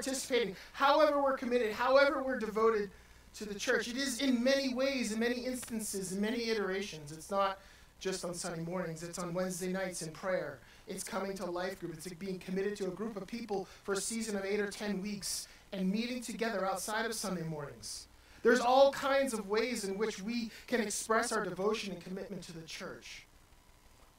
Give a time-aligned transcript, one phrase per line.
[0.00, 2.90] participating, however we're committed, however we're devoted
[3.34, 3.86] to the church.
[3.86, 7.12] It is in many ways, in many instances, in many iterations.
[7.12, 7.58] It's not
[8.00, 10.58] just on Sunday mornings, it's on Wednesday nights in prayer.
[10.88, 11.92] It's coming to a life group.
[11.92, 15.02] It's being committed to a group of people for a season of eight or ten
[15.02, 18.06] weeks and meeting together outside of Sunday mornings.
[18.42, 22.52] There's all kinds of ways in which we can express our devotion and commitment to
[22.52, 23.26] the church.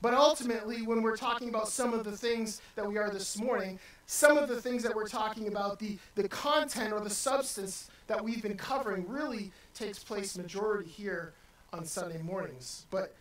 [0.01, 3.79] But ultimately, when we're talking about some of the things that we are this morning,
[4.07, 8.23] some of the things that we're talking about, the, the content or the substance that
[8.23, 11.33] we've been covering really takes place majority here
[11.71, 12.85] on Sunday mornings.
[12.89, 13.13] But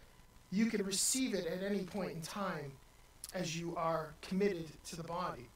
[0.50, 2.72] you can receive it at any point in time
[3.34, 5.46] as you are committed to the body.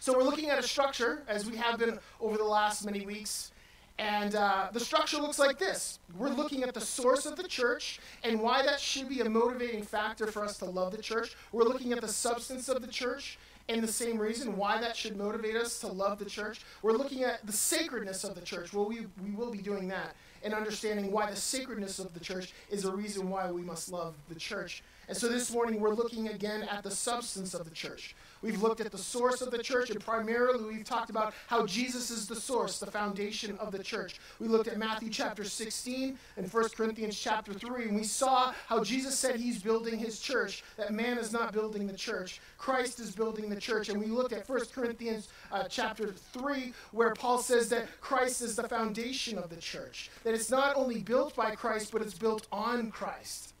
[0.00, 3.52] So we're looking at a structure, as we have been over the last many weeks.
[4.00, 5.98] And uh, the structure looks like this.
[6.16, 9.82] We're looking at the source of the church and why that should be a motivating
[9.82, 11.36] factor for us to love the church.
[11.52, 15.18] We're looking at the substance of the church and the same reason why that should
[15.18, 16.62] motivate us to love the church.
[16.80, 18.72] We're looking at the sacredness of the church.
[18.72, 22.54] Well, we, we will be doing that and understanding why the sacredness of the church
[22.70, 24.82] is a reason why we must love the church.
[25.08, 28.14] And so this morning we're looking again at the substance of the church.
[28.42, 32.10] We've looked at the source of the church, and primarily we've talked about how Jesus
[32.10, 34.18] is the source, the foundation of the church.
[34.38, 38.82] We looked at Matthew chapter 16 and 1 Corinthians chapter 3, and we saw how
[38.82, 42.40] Jesus said he's building his church, that man is not building the church.
[42.56, 43.88] Christ is building the church.
[43.88, 48.56] And we looked at 1 Corinthians uh, chapter 3, where Paul says that Christ is
[48.56, 52.46] the foundation of the church, that it's not only built by Christ, but it's built
[52.50, 53.54] on Christ.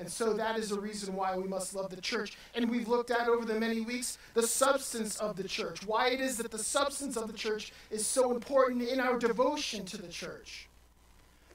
[0.00, 2.36] And so that is a reason why we must love the church.
[2.54, 6.20] And we've looked at over the many weeks the substance of the church, why it
[6.20, 10.08] is that the substance of the church is so important in our devotion to the
[10.08, 10.68] church.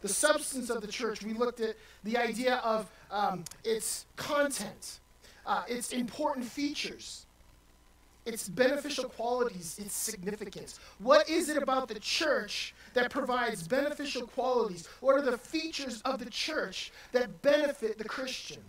[0.02, 5.00] The substance of the church, we looked at the idea of um, its content,
[5.48, 7.25] uh, its important features,
[8.26, 10.80] its beneficial qualities, its significance.
[11.00, 14.88] What is it about the church that provides beneficial qualities?
[15.00, 18.62] What are the features of the church that benefit the Christian?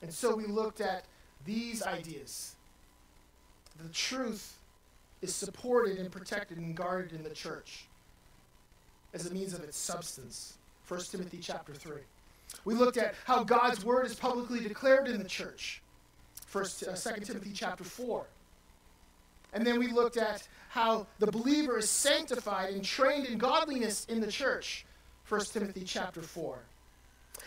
[0.00, 1.04] And so we looked at
[1.44, 2.56] these ideas.
[3.82, 4.58] The truth
[5.20, 7.84] is supported and protected and guarded in the church
[9.14, 10.54] as a means of its substance.
[10.88, 12.00] 1 Timothy chapter 3.
[12.64, 15.82] We looked at how God's word is publicly declared in the church.
[16.52, 18.26] First, uh, 2 Timothy chapter 4.
[19.54, 24.20] And then we looked at how the believer is sanctified and trained in godliness in
[24.20, 24.84] the church.
[25.30, 26.58] 1 Timothy chapter 4.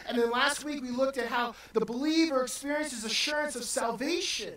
[0.08, 4.56] And then last week we looked at how the believer experiences assurance of salvation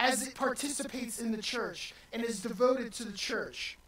[0.00, 3.78] as it participates in the church and is devoted to the church.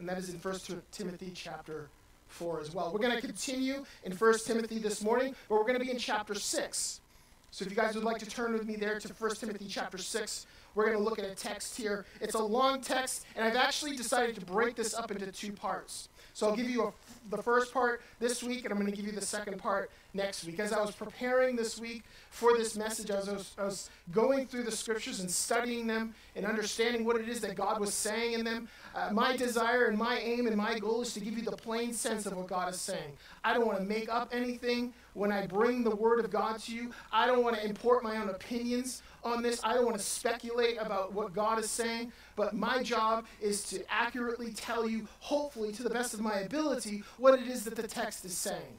[0.00, 0.58] And that is in 1
[0.90, 1.88] Timothy chapter
[2.26, 2.92] 4 as well.
[2.92, 5.98] We're going to continue in 1 Timothy this morning, but we're going to be in
[5.98, 7.00] chapter 6.
[7.50, 9.98] So if you guys would like to turn with me there to 1 Timothy chapter
[9.98, 12.06] 6, we're going to look at a text here.
[12.20, 16.08] It's a long text, and I've actually decided to break this up into two parts.
[16.40, 16.92] So I'll give you a,
[17.28, 20.42] the first part this week, and I'm going to give you the second part next
[20.46, 20.58] week.
[20.58, 24.46] As I was preparing this week for this message, as I was, I was going
[24.46, 28.32] through the scriptures and studying them and understanding what it is that God was saying
[28.32, 31.44] in them, uh, my desire and my aim and my goal is to give you
[31.44, 33.12] the plain sense of what God is saying.
[33.44, 36.74] I don't want to make up anything when I bring the Word of God to
[36.74, 36.90] you.
[37.12, 39.60] I don't want to import my own opinions on this.
[39.62, 43.82] I don't want to speculate about what God is saying, but my job is to
[43.90, 47.86] accurately tell you, hopefully to the best of my ability, what it is that the
[47.86, 48.76] text is saying.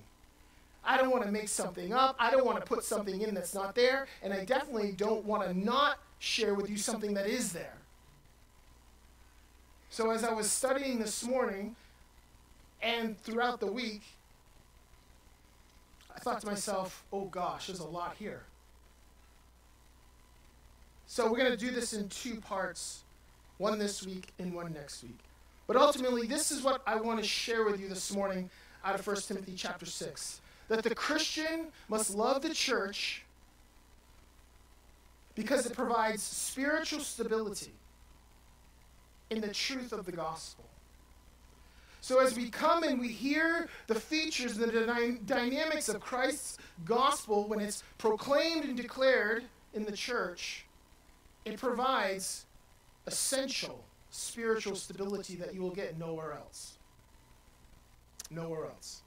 [0.84, 2.16] I don't want to make something up.
[2.20, 4.08] I don't want to put something in that's not there.
[4.24, 7.74] And I definitely don't want to not share with you something that is there.
[9.90, 11.76] So as I was studying this morning
[12.82, 14.02] and throughout the week,
[16.16, 18.44] I thought to myself, oh gosh, there's a lot here.
[21.12, 23.04] So we're going to do this in two parts
[23.58, 25.20] one this week and one next week.
[25.68, 28.50] But ultimately, this is what I want to share with you this morning
[28.86, 30.40] out of 1 Timothy chapter 6
[30.70, 33.26] that the Christian must love the church
[35.36, 37.74] because it provides spiritual stability
[39.32, 40.64] in the truth of the gospel.
[42.00, 46.58] So, as we come and we hear the features and the dy- dynamics of Christ's
[46.86, 49.44] gospel when it's proclaimed and declared
[49.74, 50.64] in the church,
[51.46, 52.46] it provides
[53.08, 56.74] essential spiritual stability that you will get nowhere else.
[58.30, 59.02] Nowhere else.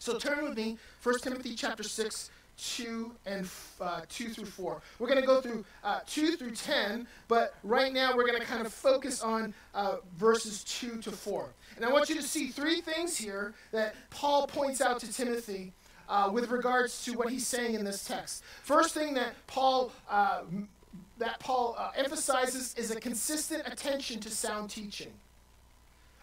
[0.00, 3.48] So turn with me, 1 Timothy chapter 6, 2 and
[3.80, 4.82] uh, 2 through 4.
[4.98, 8.46] We're going to go through uh, 2 through 10, but right now we're going to
[8.46, 11.48] kind of focus on uh, verses 2 to 4.
[11.76, 15.72] And I want you to see three things here that Paul points out to Timothy
[16.08, 18.44] uh, with regards to what he's saying in this text.
[18.62, 20.42] First thing that Paul uh,
[21.18, 25.12] that Paul uh, emphasizes is a consistent attention to sound teaching.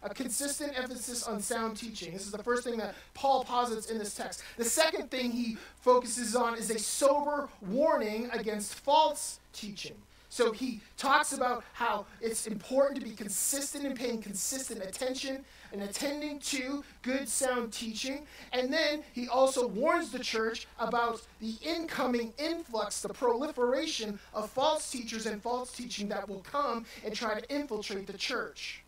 [0.04, 2.14] A consistent emphasis on sound teaching.
[2.14, 4.44] This is the first thing that Paul posits in this text.
[4.58, 9.96] The second thing he focuses on is a sober warning against false teaching.
[10.30, 15.84] So he talks about how it's important to be consistent in paying consistent attention and
[15.84, 18.26] attending to good sound teaching.
[18.54, 24.90] And then he also warns the church about the incoming influx, the proliferation of false
[24.92, 28.84] teachers and false teaching that will come and try to infiltrate the church.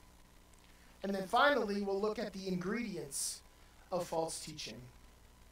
[1.03, 3.41] And then finally, we'll look at the ingredients
[3.91, 4.81] of false teaching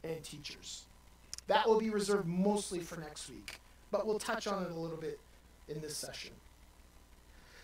[0.02, 0.84] and teachers.
[1.46, 4.96] That will be reserved mostly for next week, but we'll touch on it a little
[4.96, 5.18] bit
[5.68, 6.32] in this session.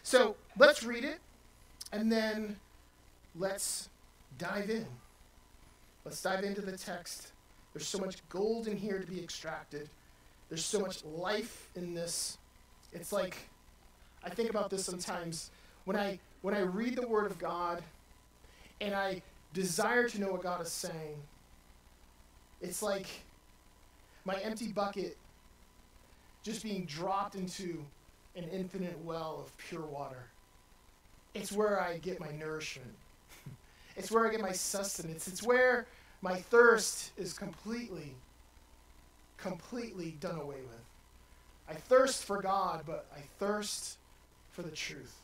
[0.02, 1.18] So let's read it,
[1.92, 2.56] and then
[3.34, 3.88] let's
[4.38, 4.86] dive in.
[6.04, 7.32] Let's dive into the text.
[7.72, 9.88] There's so much gold in here to be extracted.
[10.48, 12.38] There's so much life in this.
[12.92, 13.36] It's like
[14.24, 15.50] I think about this sometimes
[15.84, 17.82] when I when I read the word of God
[18.80, 19.22] and I
[19.52, 21.16] desire to know what God is saying.
[22.60, 23.06] It's like
[24.24, 25.16] my empty bucket
[26.42, 27.84] just being dropped into
[28.36, 30.30] an infinite well of pure water.
[31.34, 32.94] It's where I get my nourishment.
[33.98, 35.26] It's where I get my sustenance.
[35.26, 35.86] It's where
[36.22, 38.14] my thirst is completely,
[39.36, 40.84] completely done away with.
[41.68, 43.98] I thirst for God, but I thirst
[44.52, 45.14] for the truth.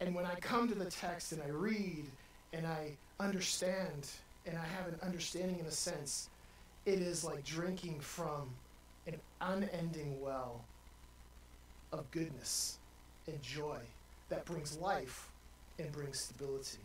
[0.00, 2.04] And when I come to the text and I read
[2.52, 4.10] and I understand
[4.46, 6.28] and I have an understanding in a sense,
[6.84, 8.50] it is like drinking from
[9.06, 10.60] an unending well
[11.92, 12.78] of goodness
[13.26, 13.78] and joy
[14.28, 15.30] that brings life
[15.78, 16.78] and brings stability.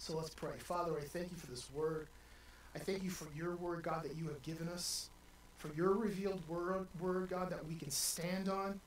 [0.00, 0.54] So let's pray.
[0.56, 2.08] Father, I thank you for this word.
[2.74, 5.10] I thank you for your word, God, that you have given us,
[5.58, 8.80] for your revealed word, word, God, that we can stand on,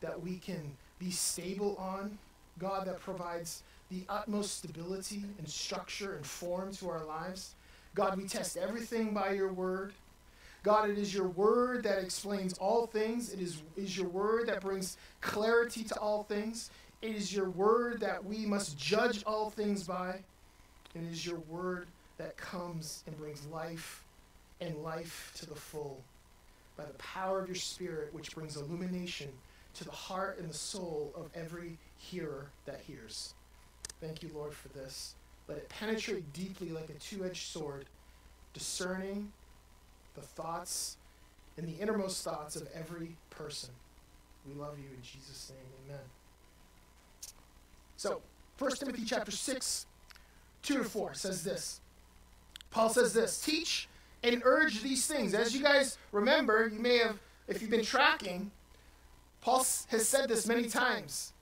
[0.00, 2.18] that we can be stable on,
[2.58, 7.56] God, that provides the utmost stability and structure and form to our lives.
[7.94, 9.92] God, we test everything by your word.
[10.62, 13.34] God, it is your word that explains all things.
[13.34, 16.70] It is, is your word that brings clarity to all things.
[17.02, 20.20] It is your word that we must judge all things by.
[20.94, 21.86] It is your word
[22.18, 24.04] that comes and brings life
[24.60, 26.00] and life to the full
[26.76, 29.28] by the power of your spirit, which brings illumination
[29.74, 33.34] to the heart and the soul of every hearer that hears.
[34.00, 35.14] Thank you, Lord, for this.
[35.48, 37.86] Let it penetrate deeply like a two edged sword,
[38.52, 39.32] discerning
[40.14, 40.96] the thoughts
[41.56, 43.70] and the innermost thoughts of every person.
[44.46, 45.66] We love you in Jesus' name.
[45.86, 46.04] Amen.
[47.96, 48.20] So,
[48.58, 49.86] 1 Timothy chapter 6,
[50.64, 51.80] 2 to 4 says this.
[52.70, 53.88] Paul says this Teach
[54.22, 55.34] and urge these things.
[55.34, 58.50] As you guys remember, you may have, if you've been tracking,
[59.40, 59.58] Paul
[59.88, 61.34] has said this many times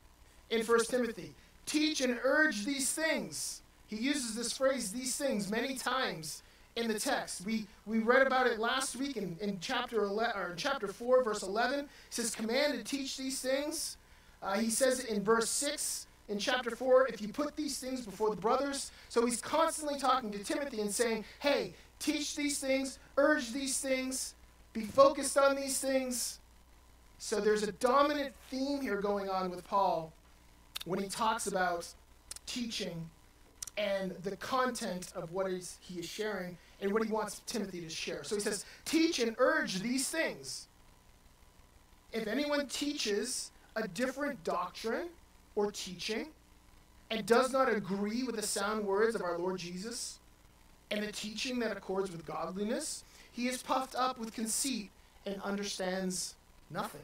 [0.51, 1.33] in 1 Timothy.
[1.65, 3.63] Teach and urge these things.
[3.87, 6.43] He uses this phrase, these things, many times
[6.75, 7.47] in the text.
[7.47, 11.43] We, we read about it last week in, in chapter 11, or chapter 4, verse
[11.43, 11.81] 11.
[11.81, 13.99] He says, command to teach these things.
[14.43, 18.01] Uh, he says it in verse 6 in chapter 4, if you put these things
[18.01, 18.91] before the brothers.
[19.09, 24.35] So he's constantly talking to Timothy and saying, hey, teach these things, urge these things,
[24.73, 26.41] be focused on these things.
[27.19, 30.13] So there's a dominant theme here going on with Paul
[30.85, 31.87] when he talks about
[32.47, 33.09] teaching
[33.77, 37.89] and the content of what is, he is sharing and what he wants Timothy to
[37.89, 38.25] share.
[38.25, 40.67] So he says, Teach and urge these things.
[42.13, 45.09] If anyone teaches a different doctrine
[45.55, 46.29] or teaching
[47.11, 50.19] and does not agree with the sound words of our Lord Jesus
[50.91, 54.91] and the teaching that accords with godliness, he is puffed up with conceit
[55.27, 56.35] and understands
[56.71, 57.01] nothing.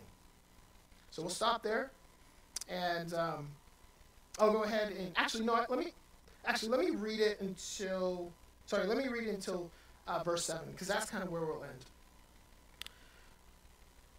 [1.11, 1.90] So we'll stop there.
[2.69, 3.49] And um,
[4.38, 5.93] I'll go ahead and actually, no, let me
[6.49, 8.33] Actually, let me read it until.
[8.67, 9.71] Sorry, let me read it until
[10.07, 11.85] uh, verse 7, because that's kind of where we'll end.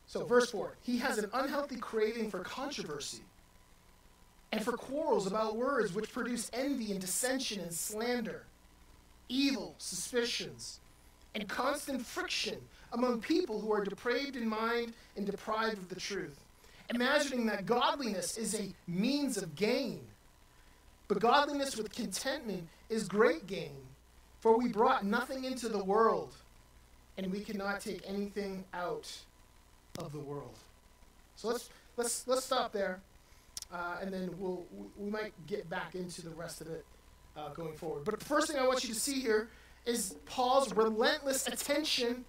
[0.07, 3.23] So, verse 4 He has an unhealthy craving for controversy
[4.51, 8.45] and for quarrels about words which produce envy and dissension and slander,
[9.27, 10.79] evil suspicions,
[11.35, 12.57] and constant friction
[12.93, 16.39] among people who are depraved in mind and deprived of the truth,
[16.89, 20.01] imagining that godliness is a means of gain.
[21.07, 23.77] But godliness with contentment is great gain,
[24.39, 26.33] for we brought nothing into the world,
[27.17, 29.11] and we cannot take anything out
[29.99, 30.55] of the world.
[31.35, 33.01] So let's let's let's stop there,
[33.71, 34.65] uh, and then we'll
[34.97, 36.85] we might get back into the rest of it
[37.37, 38.03] uh, going forward.
[38.05, 39.49] But the first thing I want you to see here
[39.85, 42.25] is Paul's relentless attention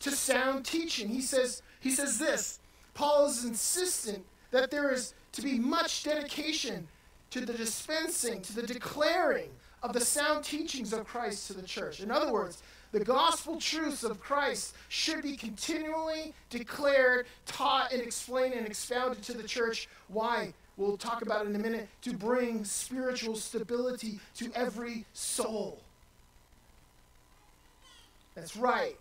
[0.00, 1.08] to sound teaching.
[1.08, 2.60] He says he says this:
[2.94, 6.86] Paul is insistent that there is to be much dedication
[7.30, 9.50] to the dispensing, to the declaring
[9.82, 12.00] of the sound teachings of Christ to the church.
[12.00, 12.62] In other words,
[12.92, 19.32] the gospel truths of Christ should be continually declared, taught, and explained and expounded to
[19.32, 19.88] the church.
[20.06, 20.54] Why?
[20.76, 21.88] We'll talk about it in a minute.
[22.02, 25.80] To bring spiritual stability to every soul.
[28.34, 28.96] That's right.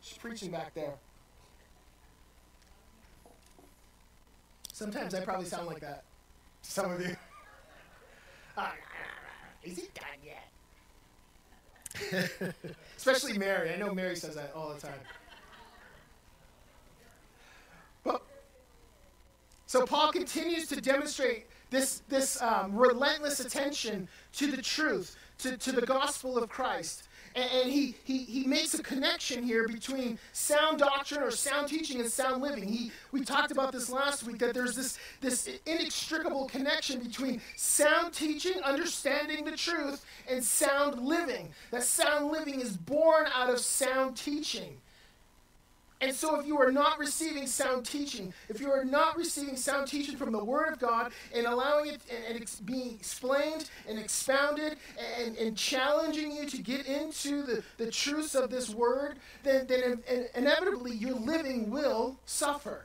[0.00, 0.94] She's preaching back there.
[4.72, 6.04] Sometimes I probably sound like that
[6.68, 7.16] some of you.
[8.60, 8.74] Ah,
[9.62, 10.18] is he done
[12.10, 12.54] yet?
[12.96, 13.72] Especially Mary.
[13.72, 14.98] I know Mary says that all the time.
[19.68, 25.72] So Paul continues to demonstrate this, this um, relentless attention to the truth, to, to
[25.72, 27.06] the gospel of Christ.
[27.34, 32.00] And, and he, he, he makes a connection here between sound doctrine or sound teaching
[32.00, 32.66] and sound living.
[32.66, 38.14] He, we talked about this last week that there's this, this inextricable connection between sound
[38.14, 41.50] teaching, understanding the truth, and sound living.
[41.72, 44.80] That sound living is born out of sound teaching.
[46.00, 49.88] And so, if you are not receiving sound teaching, if you are not receiving sound
[49.88, 53.98] teaching from the Word of God and allowing it and, and ex- being explained and
[53.98, 54.76] expounded
[55.18, 59.82] and, and challenging you to get into the, the truths of this Word, then, then
[59.82, 62.84] in, in, inevitably your living will suffer.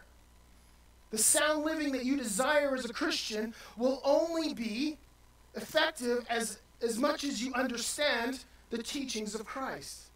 [1.11, 4.97] The sound living that you desire as a Christian will only be
[5.53, 10.09] effective as, as much as you understand the teachings of Christ.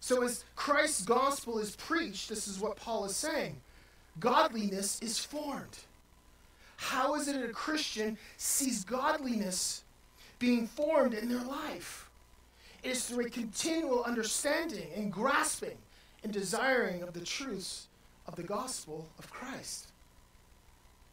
[0.00, 3.60] So, as Christ's gospel is preached, this is what Paul is saying
[4.20, 5.78] godliness is formed.
[6.76, 9.82] How is it that a Christian sees godliness
[10.38, 12.10] being formed in their life?
[12.82, 15.76] It is through a continual understanding and grasping
[16.22, 17.88] and desiring of the truths
[18.26, 19.88] of the gospel of Christ.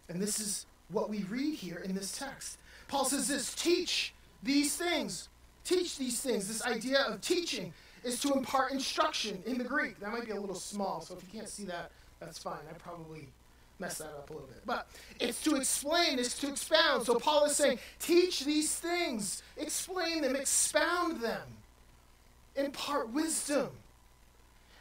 [0.09, 2.57] And this is what we read here in this text.
[2.87, 4.13] Paul says this teach
[4.43, 5.29] these things.
[5.63, 6.47] Teach these things.
[6.47, 7.73] This idea of teaching
[8.03, 10.00] is to impart instruction in the Greek.
[10.00, 12.60] That might be a little small, so if you can't see that, that's fine.
[12.69, 13.27] I probably
[13.79, 14.65] messed that up a little bit.
[14.65, 14.88] But
[15.19, 17.05] it's to explain, it's to expound.
[17.05, 21.41] So Paul is saying, teach these things, explain them, expound them,
[22.55, 23.69] impart wisdom.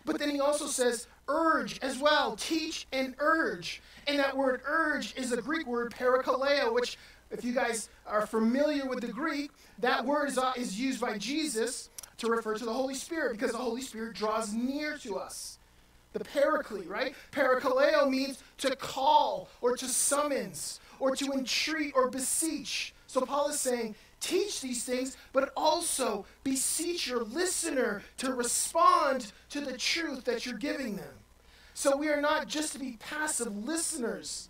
[0.05, 3.81] But then he also says, urge as well, teach and urge.
[4.07, 6.99] And that word urge is a Greek word, parakaleo, which,
[7.31, 11.19] if you guys are familiar with the Greek, that word is, uh, is used by
[11.19, 11.89] Jesus
[12.19, 15.59] to refer to the Holy Spirit because the Holy Spirit draws near to us.
[16.13, 17.15] The paraclete, right?
[17.33, 22.95] Parakaleo means to call or to summons or to entreat or beseech.
[23.07, 29.61] So Paul is saying, teach these things, but also beseech your listener to respond to
[29.61, 31.15] the truth that you're giving them.
[31.75, 34.49] So we are not just to be passive listeners,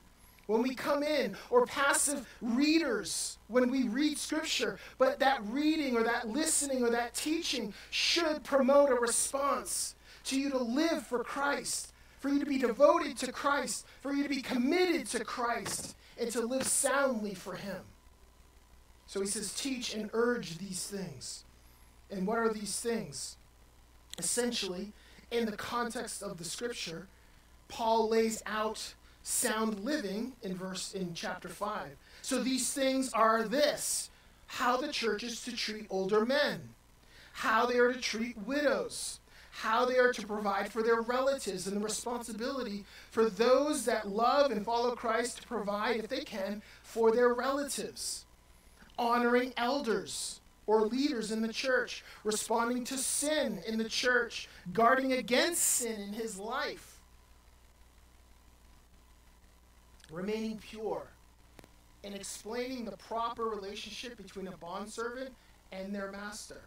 [0.53, 4.79] when we come in, or passive readers when we read Scripture.
[4.99, 9.95] But that reading, or that listening, or that teaching should promote a response
[10.25, 14.23] to you to live for Christ, for you to be devoted to Christ, for you
[14.23, 17.81] to be committed to Christ, and to live soundly for Him.
[19.07, 21.45] So he says, teach and urge these things.
[22.11, 23.37] And what are these things?
[24.19, 24.93] Essentially,
[25.31, 27.09] in the context of the Scripture,
[27.69, 31.91] Paul lays out sound living in verse in chapter 5.
[32.23, 34.11] So these things are this
[34.47, 36.61] how the church is to treat older men,
[37.33, 39.19] how they are to treat widows,
[39.51, 44.51] how they are to provide for their relatives, and the responsibility for those that love
[44.51, 48.27] and follow Christ to provide, if they can, for their relatives.
[48.99, 55.63] Honoring elders or leaders in the church, responding to sin in the church, guarding against
[55.63, 56.92] sin in his life
[60.13, 61.07] remaining pure,
[62.05, 65.31] and explaining the proper relationship between a bondservant
[65.73, 66.61] and their master.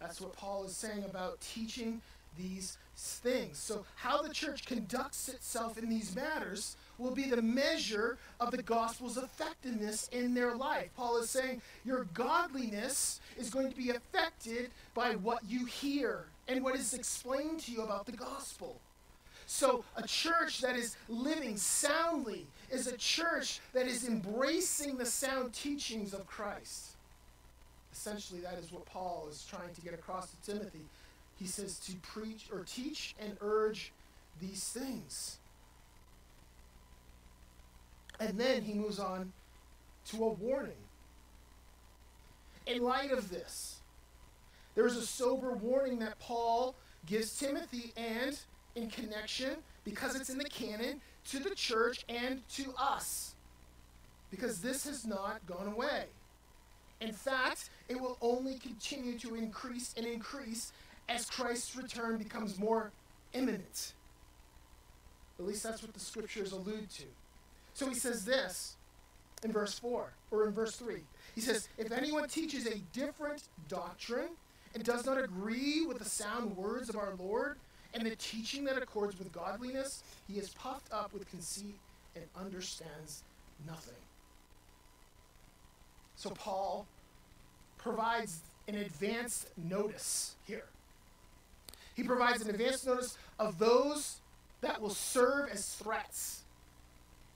[0.00, 2.00] That's what Paul is saying about teaching
[2.36, 3.58] these things.
[3.58, 8.62] So, how the church conducts itself in these matters will be the measure of the
[8.62, 10.90] gospel's effectiveness in their life.
[10.96, 16.62] Paul is saying your godliness is going to be affected by what you hear and
[16.62, 18.80] what is explained to you about the gospel.
[19.46, 25.52] So, a church that is living soundly is a church that is embracing the sound
[25.52, 26.96] teachings of Christ.
[27.92, 30.84] Essentially, that is what Paul is trying to get across to Timothy.
[31.38, 33.92] He says to preach or teach and urge
[34.40, 35.38] these things.
[38.20, 39.32] And then he moves on
[40.06, 40.72] to a warning.
[42.66, 43.80] In light of this,
[44.74, 46.74] there's a sober warning that Paul
[47.06, 48.38] gives Timothy and
[48.74, 51.00] in connection, because it's in the canon,
[51.30, 53.34] to the church and to us.
[54.30, 56.04] Because this has not gone away.
[57.00, 60.72] In fact, it will only continue to increase and increase
[61.08, 62.92] as Christ's return becomes more
[63.32, 63.92] imminent.
[65.38, 67.04] At least that's what the scriptures allude to.
[67.74, 68.76] So he says this
[69.42, 71.00] in verse 4 or in verse 3.
[71.34, 74.30] He says, If anyone teaches a different doctrine
[74.74, 77.58] and does not agree with the sound words of our Lord
[77.94, 81.78] and the teaching that accords with godliness, he is puffed up with conceit
[82.16, 83.22] and understands
[83.66, 83.94] nothing.
[86.16, 86.86] So Paul
[87.78, 90.64] provides an advanced notice here.
[91.94, 94.16] He provides an advanced notice of those
[94.60, 96.42] that will serve as threats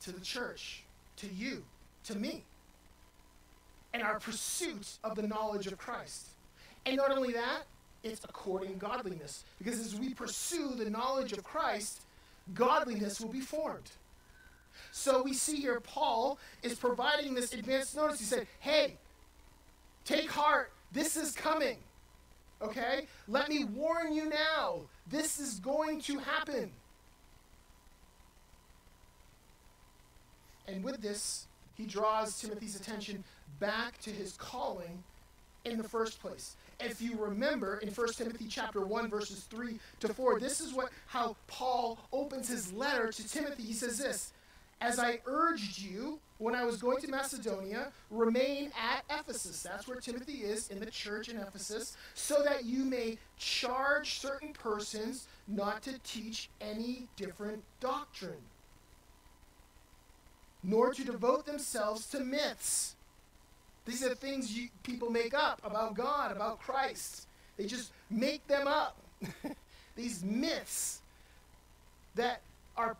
[0.02, 0.82] to the church,
[1.16, 1.62] to you,
[2.04, 2.42] to me,
[3.92, 6.28] and our pursuit of the knowledge of Christ.
[6.86, 7.64] And not only that,
[8.02, 9.44] it's according godliness.
[9.58, 12.02] Because as we pursue the knowledge of Christ,
[12.54, 13.90] godliness will be formed.
[14.92, 18.18] So we see here Paul is providing this advanced notice.
[18.18, 18.94] He said, Hey,
[20.04, 21.78] take heart, this is coming.
[22.62, 23.06] Okay?
[23.26, 26.70] Let me warn you now, this is going to happen.
[30.66, 33.24] And with this, he draws Timothy's attention
[33.58, 35.02] back to his calling
[35.64, 36.56] in the first place.
[36.80, 40.90] If you remember in 1 Timothy chapter 1 verses 3 to 4, this is what
[41.06, 43.64] how Paul opens his letter to Timothy.
[43.64, 44.32] He says this,
[44.80, 49.60] as I urged you when I was going to Macedonia, remain at Ephesus.
[49.60, 54.52] That's where Timothy is in the church in Ephesus, so that you may charge certain
[54.52, 58.44] persons not to teach any different doctrine,
[60.62, 62.94] nor to devote themselves to myths.
[63.88, 67.26] These are things you, people make up about God, about Christ.
[67.56, 68.98] They just make them up.
[69.96, 71.00] These myths
[72.14, 72.42] that
[72.76, 72.96] are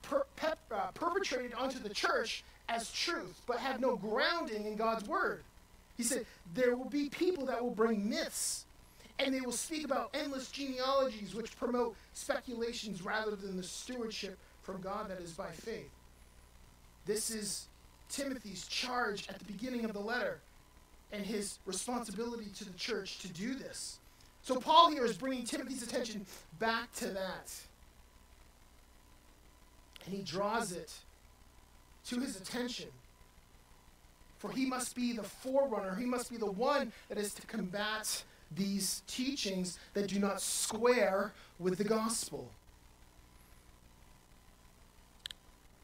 [0.00, 5.06] per, pep, uh, perpetrated onto the church as truth, but have no grounding in God's
[5.06, 5.42] word.
[5.98, 8.64] He said, There will be people that will bring myths,
[9.18, 14.80] and they will speak about endless genealogies which promote speculations rather than the stewardship from
[14.80, 15.90] God that is by faith.
[17.04, 17.66] This is
[18.10, 20.40] Timothy's charge at the beginning of the letter
[21.12, 23.98] and his responsibility to the church to do this.
[24.42, 26.26] So, Paul here is bringing Timothy's attention
[26.58, 27.52] back to that.
[30.04, 30.92] And he draws it
[32.06, 32.88] to his attention.
[34.38, 38.24] For he must be the forerunner, he must be the one that is to combat
[38.50, 42.50] these teachings that do not square with the gospel.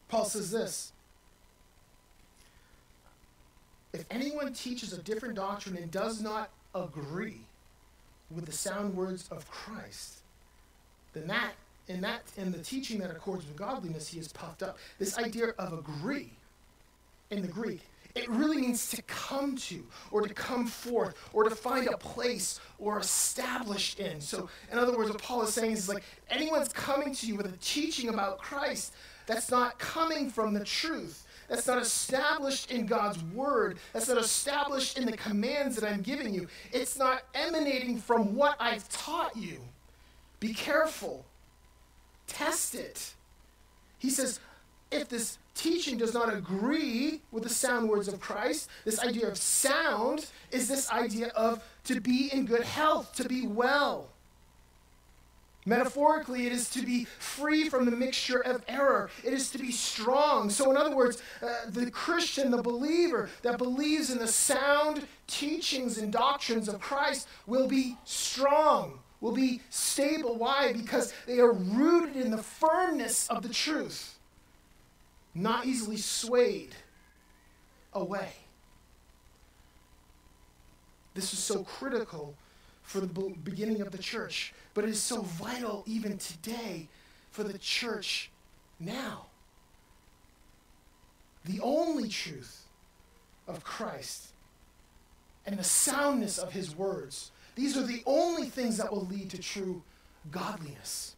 [0.08, 0.92] Paul says this
[3.92, 7.40] If anyone teaches a different doctrine and does not agree
[8.30, 10.20] with the sound words of Christ,
[11.12, 11.52] then that
[11.88, 14.78] in that in the teaching that accords with godliness, he is puffed up.
[14.98, 16.30] This idea of agree
[17.30, 17.80] in the Greek,
[18.14, 22.60] it really means to come to, or to come forth, or to find a place
[22.78, 24.20] or established in.
[24.20, 27.46] So, in other words, what Paul is saying is like anyone's coming to you with
[27.46, 28.94] a teaching about Christ
[29.26, 31.25] that's not coming from the truth.
[31.48, 33.78] That's not established in God's word.
[33.92, 36.48] That's not established in the commands that I'm giving you.
[36.72, 39.60] It's not emanating from what I've taught you.
[40.40, 41.24] Be careful
[42.26, 43.14] test it.
[43.98, 44.40] He says,
[44.90, 49.36] if this teaching does not agree with the sound words of Christ, this idea of
[49.36, 54.08] sound is this idea of to be in good health, to be well.
[55.66, 59.10] Metaphorically, it is to be free from the mixture of error.
[59.24, 60.48] It is to be strong.
[60.48, 65.98] So, in other words, uh, the Christian, the believer that believes in the sound teachings
[65.98, 70.36] and doctrines of Christ will be strong will be stable.
[70.36, 70.72] Why?
[70.72, 74.18] Because they are rooted in the firmness of the truth,
[75.34, 76.74] not easily swayed
[77.92, 78.32] away.
[81.14, 82.36] This is so critical
[82.86, 86.88] for the beginning of the church, but it is so vital even today
[87.30, 88.30] for the church
[88.80, 89.26] now.
[91.44, 92.62] The only truth
[93.46, 94.28] of Christ
[95.44, 99.38] and the soundness of his words these are the only things that will lead to
[99.38, 99.82] true
[100.30, 101.16] godliness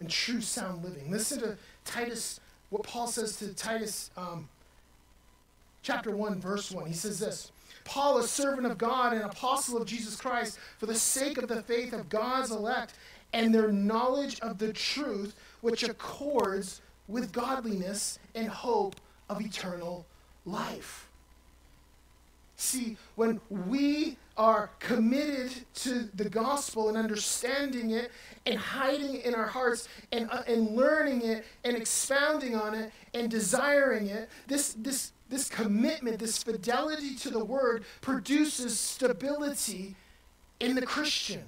[0.00, 1.10] and true sound living.
[1.10, 4.48] Listen to Titus, what Paul says to Titus um,
[5.82, 6.86] chapter 1, verse 1.
[6.86, 7.52] He says this
[7.84, 11.62] Paul, a servant of God and apostle of Jesus Christ, for the sake of the
[11.62, 12.94] faith of God's elect
[13.32, 18.96] and their knowledge of the truth, which accords with godliness and hope
[19.28, 20.06] of eternal
[20.46, 21.08] life.
[22.56, 28.10] See, when we are committed to the gospel and understanding it
[28.46, 32.92] and hiding it in our hearts and, uh, and learning it and expounding on it
[33.12, 39.96] and desiring it, this, this, this commitment, this fidelity to the word produces stability
[40.60, 41.42] in the Christian.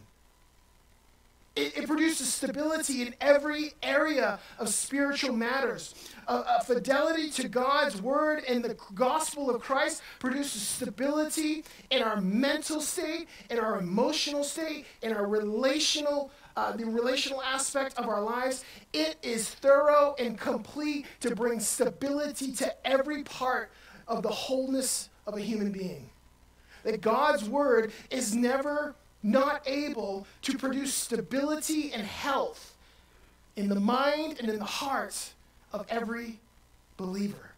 [1.55, 5.95] It, it, produces stability in every area of spiritual matters.
[6.29, 12.21] A, a, fidelity to God's word and the gospel of Christ produces stability in our
[12.21, 18.23] mental state, in our emotional state, in our relational, uh, the relational aspect of our
[18.23, 18.65] lives.
[18.93, 23.71] It is thorough and complete to bring stability to every part
[24.09, 26.09] of the wholeness of a human being.
[26.85, 32.77] That God's word is never not able to produce stability and health
[33.57, 35.33] in the mind and in the heart
[35.73, 36.39] of every
[36.97, 37.51] believer.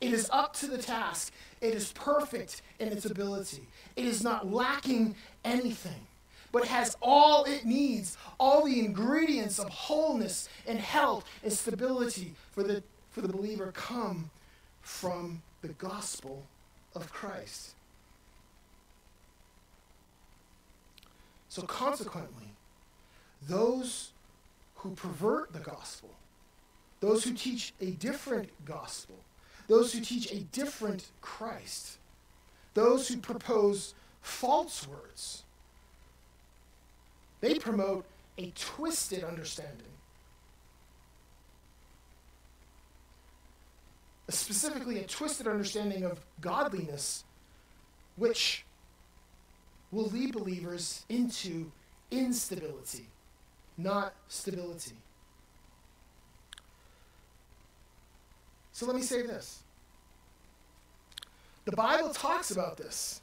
[0.00, 1.32] It is up to the task.
[1.60, 3.62] It is perfect in its ability.
[3.96, 6.06] It is not lacking anything,
[6.54, 12.62] but has all it needs, all the ingredients of wholeness and health and stability for
[12.62, 14.30] the, for the believer come
[14.80, 16.46] from the gospel
[16.94, 17.74] of Christ.
[21.48, 22.52] So, consequently,
[23.48, 24.12] those
[24.76, 26.10] who pervert the gospel,
[27.00, 29.16] those who teach a different gospel,
[29.66, 31.98] those who teach a different Christ,
[32.74, 35.43] those who propose false words,
[37.44, 38.06] they promote
[38.38, 39.92] a twisted understanding.
[44.30, 47.24] Specifically, a twisted understanding of godliness,
[48.16, 48.64] which
[49.92, 51.70] will lead believers into
[52.10, 53.08] instability,
[53.76, 54.96] not stability.
[58.72, 59.62] So let me say this.
[61.66, 63.20] The Bible talks about this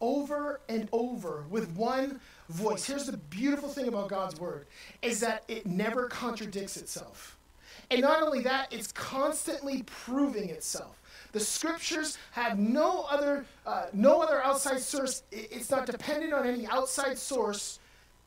[0.00, 2.86] over and over with one voice.
[2.86, 4.66] Here's the beautiful thing about God's word
[5.02, 7.36] is that it never contradicts itself.
[7.90, 11.00] And not only that, it's constantly proving itself.
[11.32, 15.22] The scriptures have no other, uh, no other outside source.
[15.30, 17.78] It's not dependent on any outside source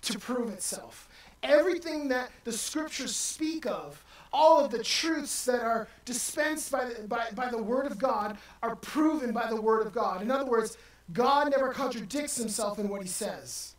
[0.03, 1.09] to prove itself.
[1.43, 7.07] Everything that the scriptures speak of, all of the truths that are dispensed by the,
[7.07, 10.21] by, by the Word of God, are proven by the Word of God.
[10.21, 10.77] In other words,
[11.13, 13.75] God never contradicts himself in what he says.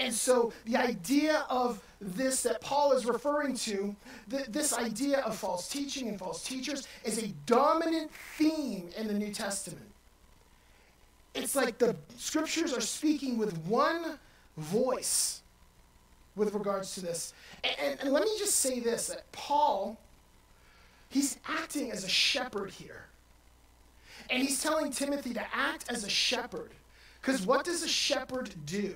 [0.00, 3.94] And so the idea of this that Paul is referring to,
[4.30, 9.12] th- this idea of false teaching and false teachers, is a dominant theme in the
[9.12, 9.84] New Testament.
[11.34, 14.18] It's like the scriptures are speaking with one
[14.56, 15.42] voice
[16.34, 17.34] with regards to this.
[17.62, 19.98] And, and, and let me just say this that Paul,
[21.10, 23.04] he's acting as a shepherd here.
[24.30, 26.70] And he's telling Timothy to act as a shepherd.
[27.20, 28.94] Because what does a shepherd do?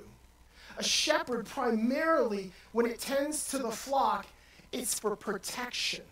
[0.77, 4.25] A shepherd primarily, when it tends to the flock,
[4.71, 6.03] it's for protection.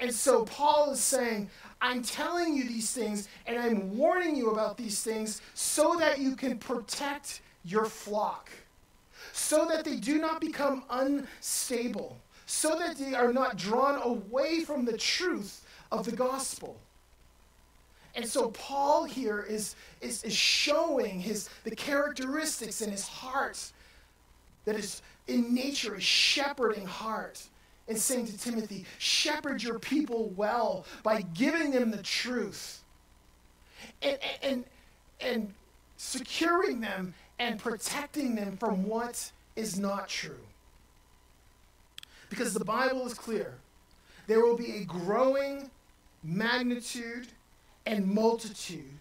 [0.00, 1.50] And so Paul is saying,
[1.80, 6.34] I'm telling you these things and I'm warning you about these things so that you
[6.34, 8.50] can protect your flock,
[9.32, 14.84] so that they do not become unstable, so that they are not drawn away from
[14.84, 16.80] the truth of the gospel.
[18.14, 23.72] And so Paul here is, is, is showing his, the characteristics in his heart
[24.64, 27.42] that is in nature a shepherding heart
[27.88, 32.82] and saying to Timothy, shepherd your people well by giving them the truth
[34.02, 34.64] and, and,
[35.20, 35.52] and
[35.96, 40.38] securing them and protecting them from what is not true.
[42.28, 43.54] Because the Bible is clear.
[44.26, 45.70] There will be a growing
[46.22, 47.28] magnitude
[47.86, 48.98] and multitude,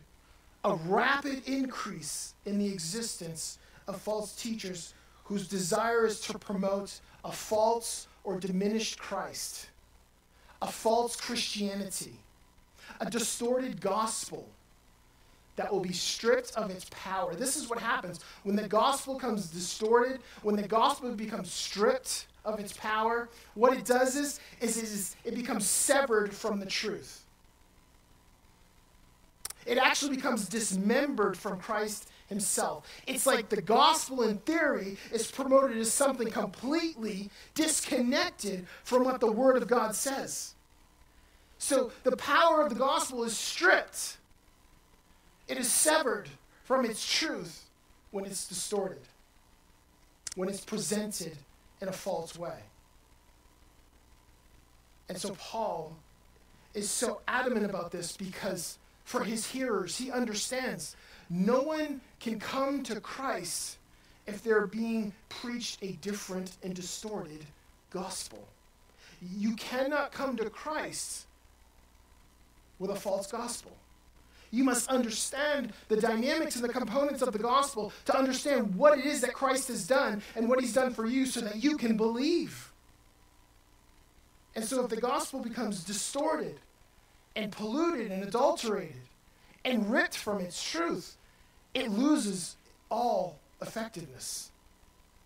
[0.63, 7.31] a rapid increase in the existence of false teachers whose desire is to promote a
[7.31, 9.69] false or diminished Christ,
[10.61, 12.13] a false Christianity,
[12.99, 14.47] a distorted gospel
[15.55, 17.35] that will be stripped of its power.
[17.35, 22.59] This is what happens when the gospel becomes distorted, when the gospel becomes stripped of
[22.59, 23.29] its power.
[23.53, 27.25] What it does is, is, is it becomes severed from the truth
[29.65, 32.87] it actually becomes dismembered from Christ himself.
[33.07, 39.31] It's like the gospel in theory is promoted as something completely disconnected from what the
[39.31, 40.55] Word of God says.
[41.57, 44.17] So the power of the gospel is stripped,
[45.47, 46.29] it is severed
[46.63, 47.65] from its truth
[48.11, 49.01] when it's distorted,
[50.35, 51.37] when it's presented
[51.81, 52.59] in a false way.
[55.09, 55.97] And so Paul
[56.73, 58.77] is so adamant about this because
[59.11, 59.97] for his hearers.
[59.97, 60.95] He understands.
[61.29, 63.77] No one can come to Christ
[64.25, 67.45] if they're being preached a different and distorted
[67.89, 68.47] gospel.
[69.35, 71.25] You cannot come to Christ
[72.79, 73.73] with a false gospel.
[74.49, 79.05] You must understand the dynamics and the components of the gospel to understand what it
[79.05, 81.97] is that Christ has done and what he's done for you so that you can
[81.97, 82.71] believe.
[84.55, 86.59] And so if the gospel becomes distorted
[87.35, 88.95] and polluted and adulterated
[89.63, 91.17] and ripped from its truth,
[91.73, 92.55] it loses
[92.89, 94.51] all effectiveness.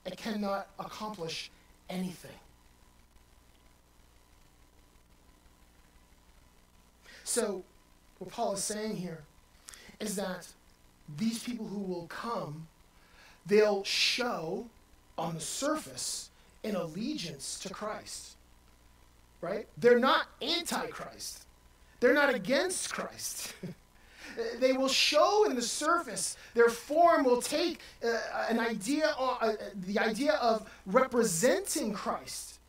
[0.05, 1.49] It cannot accomplish
[1.89, 2.31] anything.
[7.23, 7.63] So,
[8.19, 9.23] what Paul is saying here
[9.99, 10.47] is that
[11.17, 12.67] these people who will come,
[13.45, 14.67] they'll show
[15.17, 16.29] on the surface
[16.63, 18.35] an allegiance to Christ.
[19.41, 19.67] Right?
[19.77, 21.44] They're not anti Christ,
[21.99, 23.53] they're not against Christ.
[24.59, 26.37] they will show in the surface.
[26.53, 28.17] Their form will take uh,
[28.49, 29.53] an idea, uh,
[29.85, 32.59] the idea of representing Christ.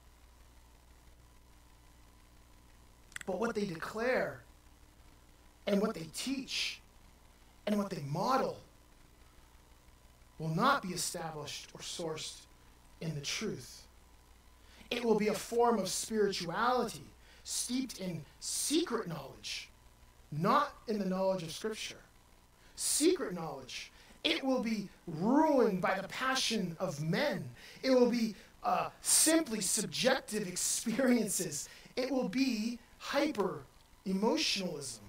[3.26, 4.42] But what they declare
[5.66, 6.80] and what they teach
[7.66, 8.58] and what they model
[10.38, 12.42] will not be established or sourced
[13.00, 13.82] in the truth.
[14.90, 17.02] It will be a form of spirituality
[17.46, 19.68] steeped in secret knowledge,
[20.32, 22.02] not in the knowledge of Scripture.
[22.74, 23.92] Secret knowledge.
[24.24, 27.48] It will be ruined by the passion of men.
[27.84, 31.68] It will be uh, simply subjective experiences.
[31.94, 33.62] It will be hyper
[34.04, 35.04] emotionalism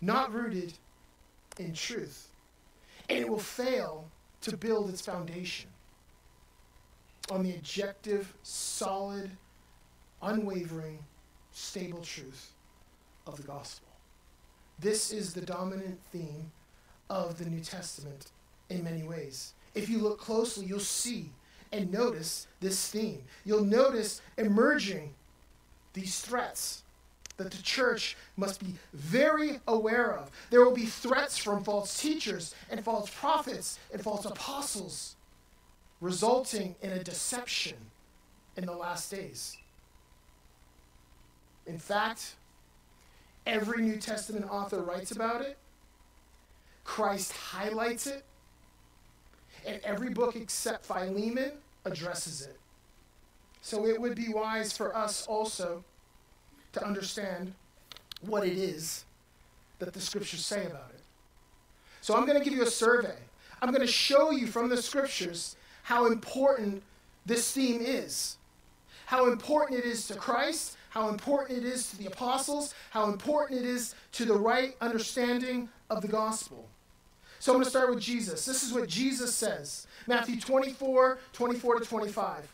[0.00, 0.72] not rooted
[1.58, 2.26] in truth.
[3.08, 4.08] And it will fail
[4.40, 5.70] to build its foundation
[7.30, 9.30] on the objective, solid,
[10.22, 10.98] unwavering,
[11.52, 12.52] stable truth
[13.26, 13.88] of the gospel.
[14.78, 16.50] This is the dominant theme
[17.10, 18.30] of the New Testament
[18.70, 19.54] in many ways.
[19.74, 21.30] If you look closely, you'll see
[21.72, 23.22] and notice this theme.
[23.44, 25.14] You'll notice emerging
[25.92, 26.82] these threats
[27.36, 30.30] that the church must be very aware of.
[30.50, 35.16] There will be threats from false teachers and false prophets and false apostles,
[36.00, 37.76] resulting in a deception
[38.56, 39.56] in the last days.
[41.68, 42.34] In fact,
[43.46, 45.58] every New Testament author writes about it,
[46.82, 48.24] Christ highlights it,
[49.66, 51.52] and every book except Philemon
[51.84, 52.56] addresses it.
[53.60, 55.84] So it would be wise for us also
[56.72, 57.52] to understand
[58.22, 59.04] what it is
[59.78, 61.02] that the scriptures say about it.
[62.00, 63.16] So I'm going to give you a survey.
[63.60, 66.82] I'm going to show you from the scriptures how important
[67.26, 68.38] this theme is.
[69.04, 73.60] How important it is to Christ, how important it is to the apostles, how important
[73.60, 76.68] it is to the right understanding of the gospel.
[77.40, 78.44] So I'm going to start with Jesus.
[78.44, 82.52] This is what Jesus says Matthew 24, 24 to 25.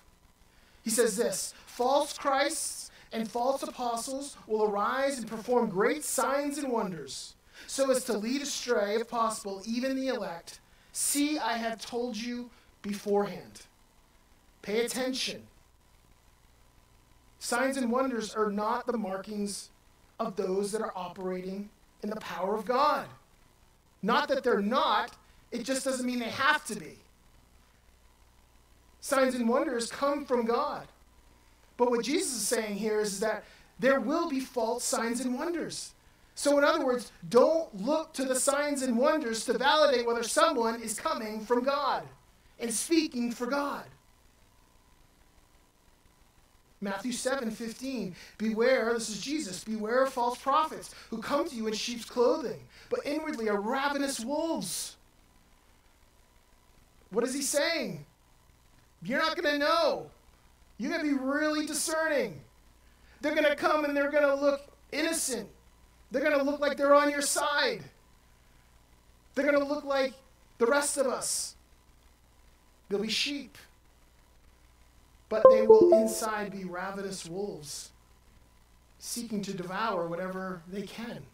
[0.83, 6.71] He says this False Christs and false apostles will arise and perform great signs and
[6.71, 7.35] wonders,
[7.67, 10.61] so as to lead astray, if possible, even the elect.
[10.93, 12.51] See, I have told you
[12.83, 13.63] beforehand.
[14.63, 15.43] Pay attention.
[17.45, 19.69] Signs and wonders are not the markings
[20.19, 21.69] of those that are operating
[22.03, 23.07] in the power of God.
[24.03, 25.15] Not that they're not,
[25.53, 26.97] it just doesn't mean they have to be.
[29.03, 30.89] Signs and wonders come from God.
[31.77, 33.45] But what Jesus is saying here is that
[33.79, 35.93] there will be false signs and wonders.
[36.35, 40.81] So, in other words, don't look to the signs and wonders to validate whether someone
[40.81, 42.05] is coming from God
[42.59, 43.85] and speaking for God.
[46.85, 48.15] Matthew 7 15.
[48.39, 52.61] Beware, this is Jesus, beware of false prophets who come to you in sheep's clothing,
[52.91, 54.97] but inwardly are ravenous wolves.
[57.11, 58.05] What is he saying?
[59.03, 60.11] You're not going to know
[60.79, 62.41] You're going to be really discerning.
[63.21, 64.61] They're going to come and they're going to look
[64.93, 65.49] innocent.
[66.11, 67.83] They're going to look like they're on your side.
[69.35, 70.13] They're going to look like
[70.59, 71.55] the rest of us.
[72.89, 73.57] They'll be sheep.
[75.35, 77.91] But they will inside be ravenous wolves,
[79.01, 81.25] seeking to devour whatever they can.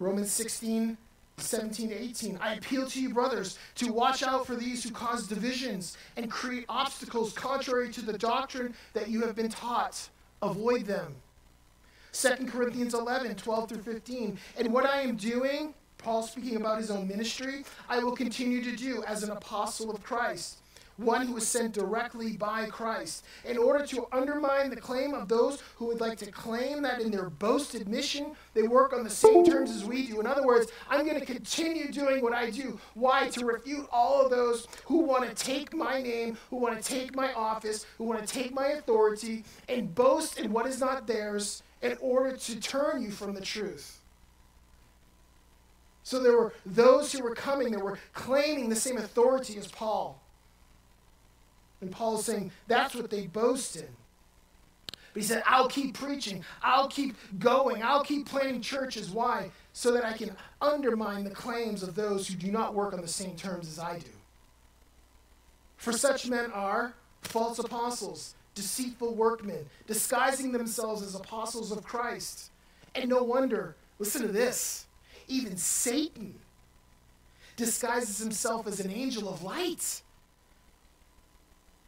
[0.00, 0.98] Romans 16
[1.36, 2.38] 17 to 18.
[2.40, 6.64] I appeal to you, brothers, to watch out for these who cause divisions and create
[6.68, 10.08] obstacles contrary to the doctrine that you have been taught.
[10.42, 11.14] Avoid them.
[12.12, 14.38] 2 Corinthians 11, 12 through 15.
[14.58, 18.76] And what I am doing, Paul speaking about his own ministry, I will continue to
[18.76, 20.58] do as an apostle of Christ.
[20.96, 25.60] One who was sent directly by Christ, in order to undermine the claim of those
[25.76, 29.44] who would like to claim that in their boasted mission they work on the same
[29.44, 30.20] terms as we do.
[30.20, 32.78] In other words, I'm going to continue doing what I do.
[32.94, 33.28] Why?
[33.30, 37.14] To refute all of those who want to take my name, who want to take
[37.14, 41.62] my office, who want to take my authority, and boast in what is not theirs
[41.82, 44.00] in order to turn you from the truth.
[46.02, 50.20] So there were those who were coming that were claiming the same authority as Paul.
[51.84, 53.88] And Paul is saying that's what they boast in.
[55.12, 56.42] But he said, I'll keep preaching.
[56.62, 57.82] I'll keep going.
[57.82, 59.10] I'll keep planting churches.
[59.10, 59.50] Why?
[59.74, 63.06] So that I can undermine the claims of those who do not work on the
[63.06, 64.10] same terms as I do.
[65.76, 72.50] For such men are false apostles, deceitful workmen, disguising themselves as apostles of Christ.
[72.94, 74.86] And no wonder, listen to this
[75.28, 76.34] even Satan
[77.56, 80.02] disguises himself as an angel of light.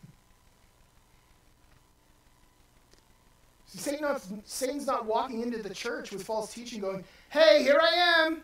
[3.67, 8.25] Satan not, Satan's not walking into the church with false teaching going, hey, here I
[8.25, 8.43] am.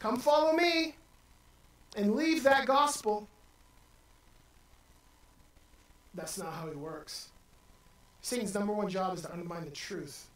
[0.00, 0.94] Come follow me.
[1.96, 3.28] And leave that gospel.
[6.14, 7.28] That's not how he works.
[8.22, 10.26] Satan's number one job is to undermine the truth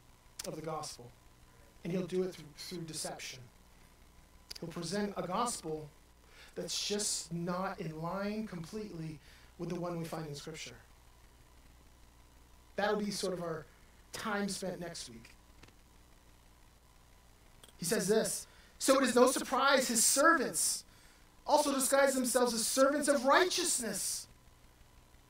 [0.46, 1.10] of the gospel.
[1.82, 3.40] And he'll do it through, through deception.
[4.60, 5.88] He'll present a gospel
[6.54, 9.18] that's just not in line completely
[9.60, 10.74] with the one we find in Scripture.
[12.74, 13.66] That'll be sort of our
[14.12, 15.34] time spent next week.
[17.76, 20.84] He says this So it is no surprise his servants
[21.46, 24.28] also disguise themselves as servants of righteousness.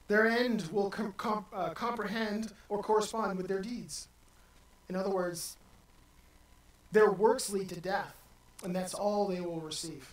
[0.07, 4.09] Their end will com- uh, comprehend or correspond with their deeds.
[4.89, 5.57] In other words,
[6.93, 8.15] their works lead to death,
[8.65, 10.13] and that's all they will receive.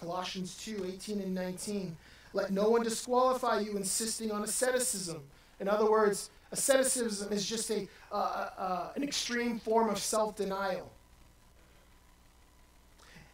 [0.00, 1.96] Colossians 2 18 and 19.
[2.32, 5.22] Let no one disqualify you insisting on asceticism.
[5.58, 10.90] In other words, asceticism is just a, uh, uh, an extreme form of self denial.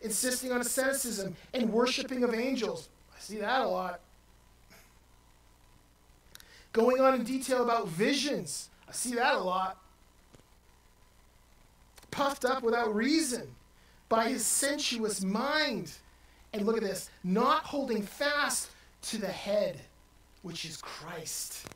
[0.01, 2.89] Insisting on asceticism and worshiping of angels.
[3.17, 4.01] I see that a lot.
[6.73, 8.69] Going on in detail about visions.
[8.89, 9.79] I see that a lot
[12.11, 13.47] puffed up without reason
[14.09, 15.93] by his sensuous mind.
[16.57, 18.71] And look at this not holding fast
[19.03, 19.79] to the head,
[20.43, 21.69] which is Christ,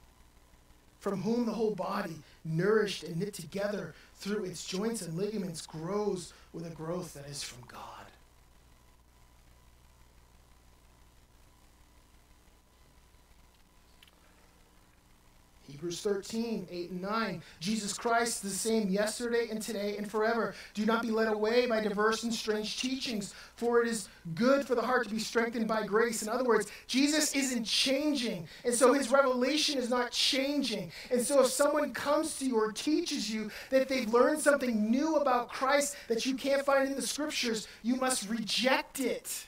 [1.01, 2.17] from whom the whole body,
[2.47, 7.43] nourished and knit together through its joints and ligaments, grows with a growth that is
[7.43, 8.00] from God.
[15.81, 17.43] Hebrews 13, 8 and 9.
[17.59, 20.55] Jesus Christ, the same yesterday and today and forever.
[20.75, 24.75] Do not be led away by diverse and strange teachings, for it is good for
[24.75, 26.23] the heart to be strengthened by grace.
[26.23, 30.93] In other words, Jesus isn't changing, and so his revelation is not changing.
[31.11, 35.17] And so if someone comes to you or teaches you that they've learned something new
[35.17, 39.47] about Christ that you can't find in the scriptures, you must reject it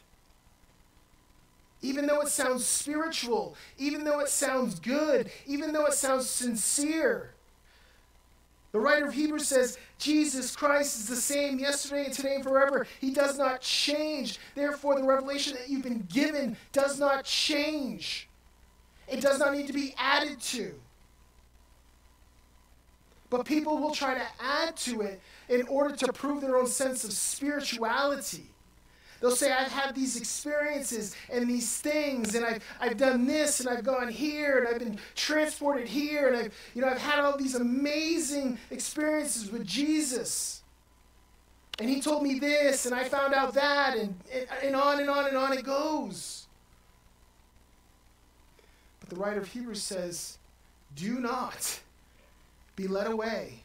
[1.82, 7.34] even though it sounds spiritual, even though it sounds good, even though it sounds sincere.
[8.70, 12.86] The writer of Hebrews says, Jesus Christ is the same yesterday and today and forever.
[13.00, 14.38] He does not change.
[14.54, 18.28] Therefore, the revelation that you've been given does not change.
[19.08, 20.74] It does not need to be added to.
[23.28, 27.04] But people will try to add to it in order to prove their own sense
[27.04, 28.51] of spirituality.
[29.22, 33.68] They'll say, I've had these experiences and these things, and I've, I've done this, and
[33.68, 37.36] I've gone here, and I've been transported here, and I've, you know, I've had all
[37.36, 40.64] these amazing experiences with Jesus.
[41.78, 44.16] And he told me this, and I found out that, and,
[44.60, 46.48] and on and on and on it goes.
[48.98, 50.38] But the writer of Hebrews says,
[50.96, 51.78] do not
[52.74, 53.62] be led away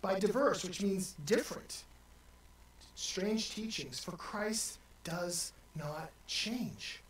[0.00, 1.84] by diverse, which means different
[3.00, 7.00] strange teachings, for Christ does not change.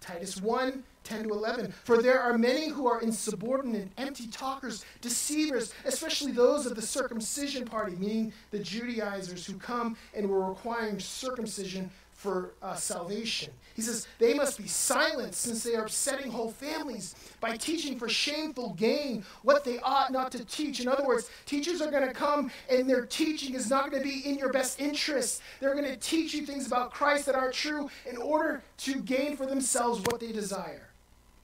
[0.00, 1.72] Titus 1 10 to 11.
[1.84, 7.64] For there are many who are insubordinate, empty talkers, deceivers, especially those of the circumcision
[7.64, 13.52] party, meaning the Judaizers who come and were requiring circumcision for uh, salvation.
[13.74, 18.08] He says, They must be silent since they are upsetting whole families by teaching for
[18.08, 20.80] shameful gain what they ought not to teach.
[20.80, 24.08] In other words, teachers are going to come and their teaching is not going to
[24.08, 25.42] be in your best interest.
[25.60, 29.36] They're going to teach you things about Christ that aren't true in order to gain
[29.36, 30.88] for themselves what they desire,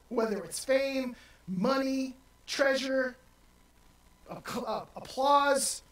[0.09, 1.15] whether it's fame,
[1.47, 2.17] money,
[2.49, 3.17] treasure,
[4.29, 5.85] applause,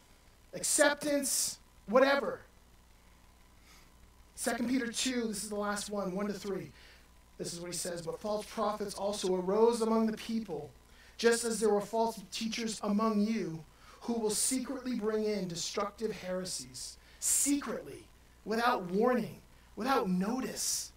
[0.54, 2.40] acceptance, whatever.
[4.42, 6.68] 2 Peter 2, this is the last one, 1 to 3.
[7.38, 10.70] This is what he says But false prophets also arose among the people,
[11.16, 13.62] just as there were false teachers among you,
[14.00, 16.96] who will secretly bring in destructive heresies.
[17.20, 18.04] Secretly,
[18.44, 19.36] without warning,
[19.76, 20.90] without notice,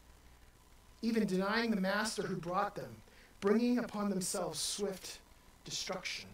[1.04, 2.96] even denying the master who brought them,
[3.41, 5.20] bringing upon themselves swift
[5.66, 6.30] destruction.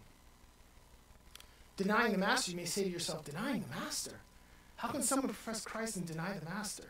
[1.75, 4.13] Denying the master, you may say to yourself, denying the master?
[4.77, 6.85] How can someone profess Christ and deny the master?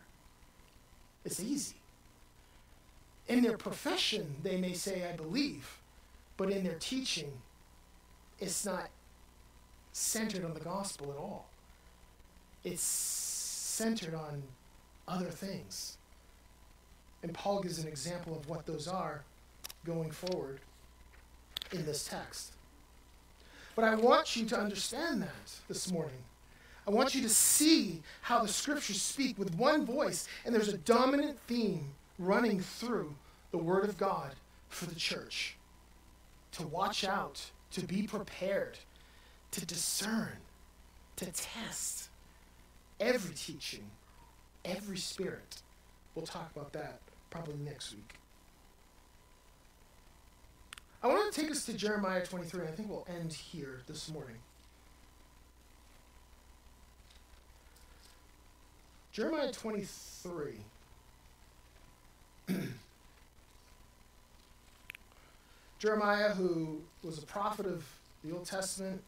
[1.26, 1.76] It's easy.
[3.28, 5.80] In their profession, they may say, I believe,
[6.38, 7.32] but in their teaching,
[8.40, 8.90] it's not
[9.94, 11.48] centered on the gospel at all.
[12.64, 14.44] It's centered on
[15.08, 15.98] other things.
[17.24, 19.24] And Paul gives an example of what those are
[19.86, 20.60] going forward
[21.72, 22.54] in this text.
[23.76, 25.30] But I want you to understand that
[25.68, 26.24] this morning.
[26.88, 30.78] I want you to see how the scriptures speak with one voice, and there's a
[30.78, 33.14] dominant theme running through
[33.52, 34.36] the Word of God
[34.70, 35.58] for the church.
[36.54, 38.78] To watch out, to be prepared,
[39.52, 40.38] to discern,
[41.18, 42.10] to test
[43.00, 43.84] every teaching,
[44.66, 45.62] every spirit.
[46.16, 48.16] We'll talk about that probably next week.
[51.04, 52.64] I want to take us to Jeremiah 23.
[52.64, 54.38] I think we'll end here this morning.
[59.12, 60.54] Jeremiah 23.
[65.80, 67.84] Jeremiah, who was a prophet of
[68.24, 69.02] the Old Testament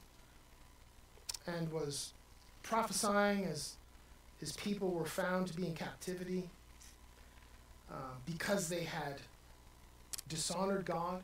[1.47, 2.12] and was
[2.64, 3.76] prophesying as
[4.41, 6.49] his people were found to be in captivity
[7.89, 9.22] uh, because they had
[10.28, 11.22] dishonored God,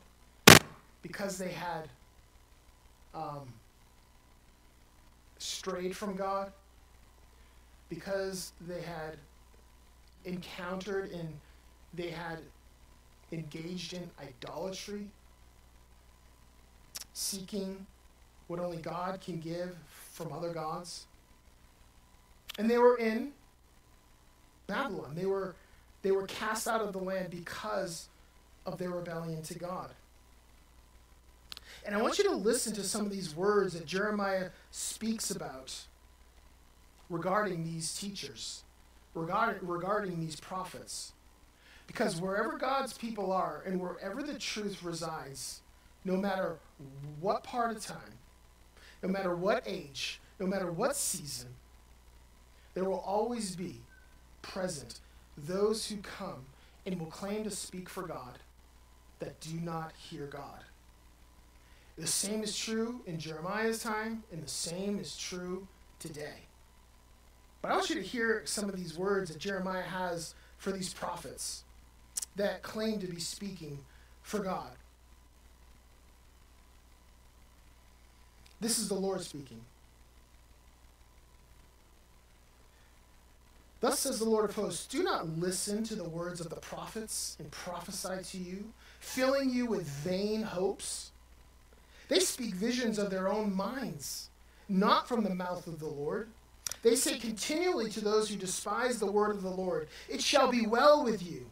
[1.01, 1.89] because they had
[3.13, 3.51] um,
[5.37, 6.53] strayed from God
[7.89, 9.17] because they had
[10.25, 11.27] encountered and
[11.93, 12.39] they had
[13.31, 15.07] engaged in idolatry,
[17.13, 17.85] seeking
[18.47, 19.75] what only God can give
[20.11, 21.05] from other gods.
[22.57, 23.31] And they were in
[24.67, 25.13] Babylon.
[25.15, 25.55] They were,
[26.01, 28.07] they were cast out of the land because
[28.65, 29.91] of their rebellion to God.
[31.85, 35.75] And I want you to listen to some of these words that Jeremiah speaks about
[37.09, 38.63] regarding these teachers,
[39.13, 41.13] regarding, regarding these prophets.
[41.87, 45.61] Because wherever God's people are and wherever the truth resides,
[46.05, 46.59] no matter
[47.19, 48.19] what part of time,
[49.01, 51.49] no matter what age, no matter what season,
[52.73, 53.81] there will always be
[54.41, 54.99] present
[55.37, 56.45] those who come
[56.85, 58.39] and will claim to speak for God
[59.19, 60.63] that do not hear God.
[61.97, 65.67] The same is true in Jeremiah's time, and the same is true
[65.99, 66.47] today.
[67.61, 70.93] But I want you to hear some of these words that Jeremiah has for these
[70.93, 71.63] prophets
[72.35, 73.79] that claim to be speaking
[74.21, 74.71] for God.
[78.61, 79.61] This is the Lord speaking.
[83.81, 87.37] Thus says the Lord of hosts Do not listen to the words of the prophets
[87.39, 91.11] and prophesy to you, filling you with vain hopes.
[92.09, 94.29] They speak visions of their own minds,
[94.67, 96.29] not from the mouth of the Lord.
[96.81, 100.65] They say continually to those who despise the word of the Lord, It shall be
[100.65, 101.45] well with you.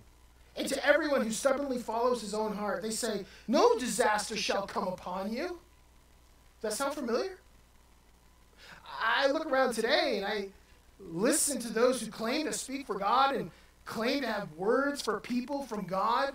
[0.55, 4.87] And to everyone who stubbornly follows his own heart, they say, No disaster shall come
[4.87, 5.59] upon you.
[6.61, 7.37] Does that sound familiar?
[8.99, 10.47] I look around today and I
[10.99, 13.51] listen to those who claim to speak for God and
[13.85, 16.33] claim to have words for people from God.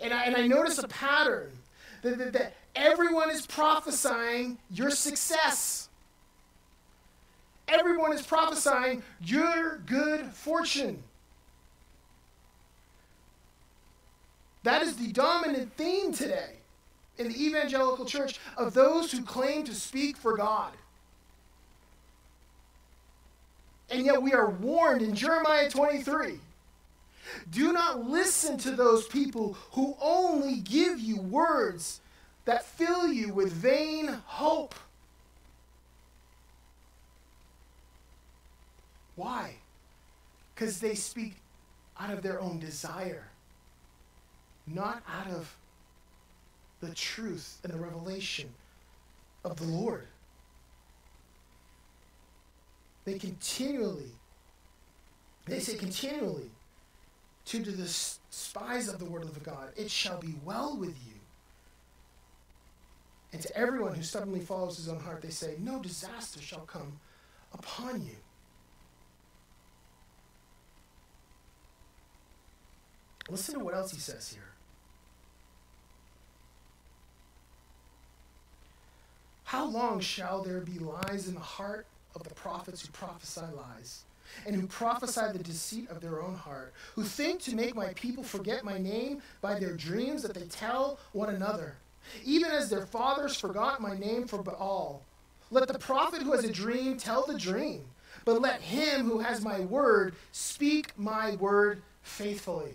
[0.00, 1.50] And I, and I notice a pattern
[2.02, 5.88] that, that, that everyone is prophesying your success.
[7.68, 11.02] Everyone is prophesying your good fortune.
[14.62, 16.56] That is the dominant theme today
[17.18, 20.72] in the evangelical church of those who claim to speak for God.
[23.90, 26.40] And yet we are warned in Jeremiah 23
[27.50, 32.00] do not listen to those people who only give you words
[32.44, 34.74] that fill you with vain hope.
[39.16, 39.54] Why?
[40.54, 41.34] Because they speak
[41.98, 43.28] out of their own desire,
[44.66, 45.56] not out of
[46.80, 48.48] the truth and the revelation
[49.44, 50.06] of the Lord.
[53.04, 54.10] They continually,
[55.46, 56.50] they say continually
[57.46, 61.12] to the despise of the word of God, it shall be well with you.
[63.32, 67.00] And to everyone who stubbornly follows his own heart, they say, No disaster shall come
[67.52, 68.16] upon you.
[73.30, 74.42] Listen to what else he says here.
[79.44, 84.04] How long shall there be lies in the heart of the prophets who prophesy lies?
[84.46, 88.24] and who prophesy the deceit of their own heart, who think to make my people
[88.24, 91.76] forget my name by their dreams that they tell one another,
[92.24, 95.02] even as their fathers forgot my name for Baal.
[95.50, 97.84] Let the prophet who has a dream tell the dream,
[98.24, 102.74] but let him who has my word speak my word faithfully.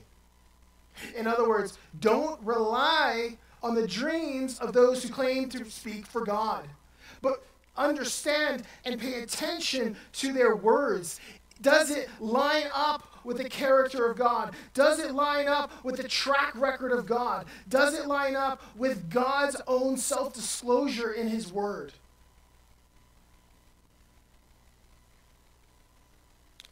[1.16, 6.24] In other words, don't rely on the dreams of those who claim to speak for
[6.24, 6.68] God,
[7.22, 7.44] but
[7.78, 11.20] understand and pay attention to their words.
[11.62, 14.56] Does it line up with the character of God?
[14.74, 17.46] Does it line up with the track record of God?
[17.68, 21.94] Does it line up with God's own self disclosure in His Word?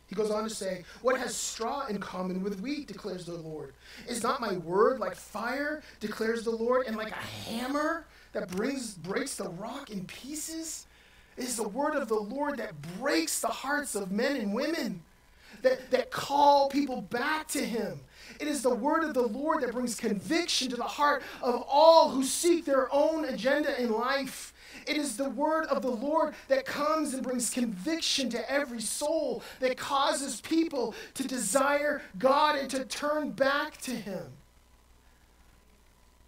[0.08, 3.74] He goes on to say, What has straw in common with wheat, declares the Lord?
[4.08, 7.16] Is not my word like fire, declares the Lord, and like a
[7.50, 10.88] hammer that brings, breaks the rock in pieces?
[11.36, 15.02] It is the word of the Lord that breaks the hearts of men and women,
[15.62, 18.00] that, that call people back to Him.
[18.40, 22.10] It is the word of the Lord that brings conviction to the heart of all
[22.10, 24.54] who seek their own agenda in life.
[24.88, 29.44] It is the word of the Lord that comes and brings conviction to every soul,
[29.60, 34.24] that causes people to desire God and to turn back to Him.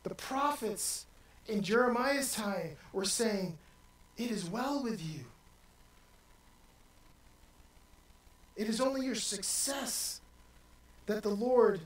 [0.03, 1.05] The prophets
[1.47, 3.57] in Jeremiah's time were saying,
[4.18, 5.22] It is well with you.
[8.55, 10.20] It is only your success
[11.05, 11.80] that the Lord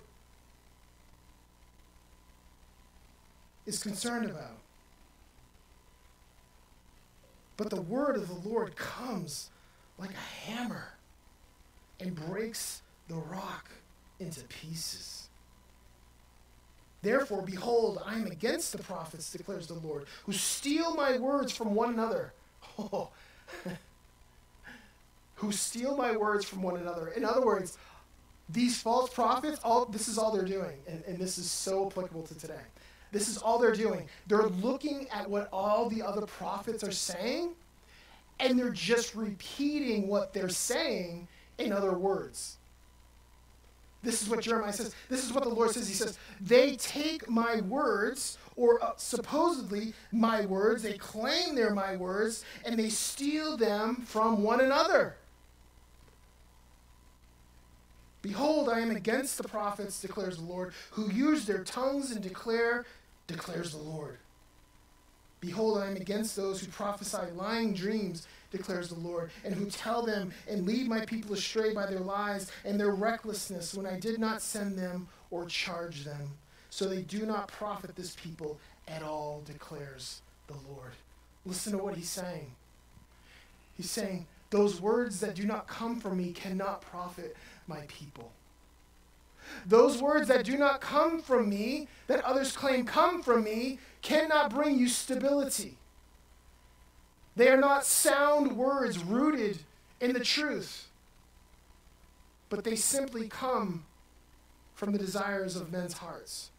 [3.65, 4.62] is concerned about.
[7.57, 9.49] But the word of the Lord comes
[9.97, 10.93] like a hammer
[11.99, 13.69] and breaks the rock
[14.19, 15.29] into pieces.
[17.01, 21.75] Therefore, behold, I am against the prophets, declares the Lord, who steal my words from
[21.75, 22.33] one another.
[22.79, 23.09] Oh.
[25.35, 27.09] who steal my words from one another.
[27.09, 27.77] In other words,
[28.49, 32.23] these false prophets, all this is all they're doing, and, and this is so applicable
[32.23, 32.61] to today.
[33.13, 34.09] This is all they're doing.
[34.27, 37.51] They're looking at what all the other prophets are saying,
[38.39, 41.27] and they're just repeating what they're saying
[41.59, 42.57] in other words.
[44.01, 44.95] This is what Jeremiah says.
[45.09, 45.87] This is what the Lord says.
[45.87, 51.95] He says, They take my words, or uh, supposedly my words, they claim they're my
[51.95, 55.15] words, and they steal them from one another.
[58.23, 62.85] Behold, I am against the prophets, declares the Lord, who use their tongues and declare
[63.33, 64.17] declares the Lord.
[65.41, 70.05] Behold, I am against those who prophesy lying dreams, declares the Lord, and who tell
[70.05, 74.19] them and lead my people astray by their lies and their recklessness when I did
[74.19, 76.29] not send them or charge them.
[76.69, 78.57] So they do not profit this people
[78.87, 80.93] at all, declares the Lord.
[81.45, 82.51] Listen to what he's saying.
[83.75, 87.35] He's saying, Those words that do not come from me cannot profit
[87.67, 88.31] my people.
[89.65, 94.49] Those words that do not come from me, that others claim come from me, cannot
[94.49, 95.77] bring you stability.
[97.35, 99.59] They are not sound words rooted
[99.99, 100.87] in the truth,
[102.49, 103.85] but they simply come
[104.75, 106.49] from the desires of men's hearts.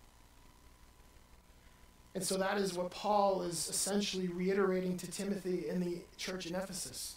[2.15, 6.55] And so that is what Paul is essentially reiterating to Timothy in the church in
[6.55, 7.17] Ephesus.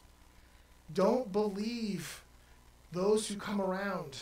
[0.94, 2.24] Don't believe
[2.92, 4.18] those who come around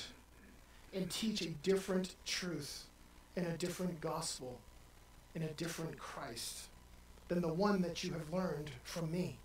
[0.95, 2.85] and teach a different truth
[3.35, 4.59] and a different gospel
[5.35, 6.69] and a different Christ
[7.27, 9.37] than the one that you have learned from me,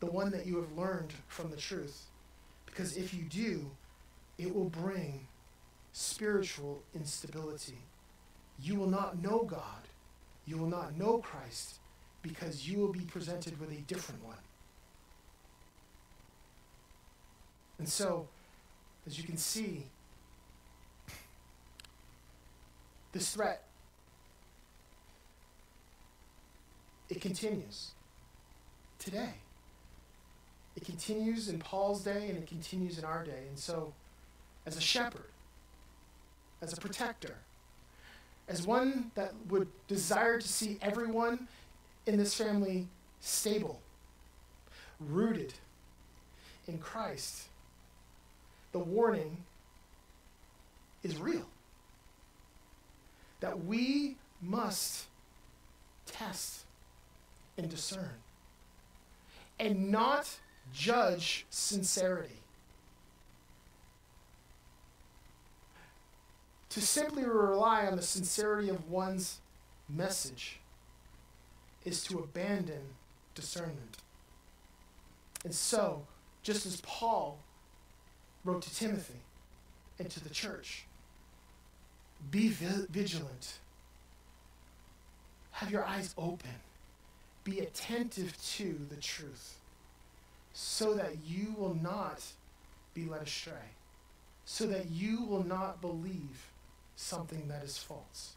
[0.00, 2.06] the one that you have learned from the truth.
[2.64, 3.70] Because if you do,
[4.38, 5.26] it will bring
[5.92, 7.78] spiritual instability.
[8.62, 9.88] You will not know God.
[10.46, 11.78] You will not know Christ
[12.22, 14.36] because you will be presented with a different one.
[17.78, 18.28] And so,
[19.06, 19.86] as you can see,
[23.12, 23.62] this threat,
[27.08, 27.90] it continues
[28.98, 29.34] today.
[30.76, 33.44] It continues in Paul's day and it continues in our day.
[33.48, 33.92] And so,
[34.64, 35.30] as a shepherd,
[36.62, 37.36] as a protector,
[38.48, 41.48] as one that would desire to see everyone
[42.06, 42.86] in this family
[43.20, 43.80] stable,
[45.00, 45.54] rooted
[46.66, 47.48] in Christ.
[48.72, 49.38] The warning
[51.02, 51.46] is real
[53.40, 55.06] that we must
[56.06, 56.64] test
[57.56, 58.20] and discern
[59.58, 60.38] and not
[60.72, 62.40] judge sincerity.
[66.70, 69.38] To simply rely on the sincerity of one's
[69.88, 70.60] message
[71.84, 72.82] is to abandon
[73.34, 73.98] discernment.
[75.44, 76.06] And so,
[76.42, 77.38] just as Paul
[78.44, 79.20] wrote to Timothy
[79.98, 80.84] and to the church,
[82.30, 83.58] be vi- vigilant.
[85.52, 86.50] Have your eyes open.
[87.44, 89.56] Be attentive to the truth
[90.52, 92.22] so that you will not
[92.94, 93.74] be led astray,
[94.44, 96.50] so that you will not believe
[96.96, 98.34] something that is false.